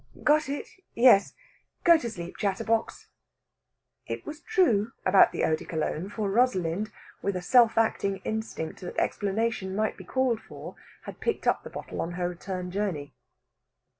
[0.23, 0.67] "Got it?
[0.95, 1.35] Yes.
[1.83, 3.09] Go to sleep, chatterbox."
[4.07, 6.89] It was true about the eau de Cologne, for Rosalind,
[7.21, 11.69] with a self acting instinct that explanation might be called for, had picked up the
[11.69, 13.13] bottle on her return journey.